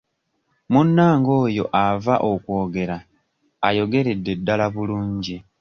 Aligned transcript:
Munnange 0.71 1.31
oyo 1.43 1.65
ava 1.85 2.15
okwogera 2.31 2.97
ayogeredde 3.67 4.31
ddala 4.39 4.65
bulungi. 4.73 5.37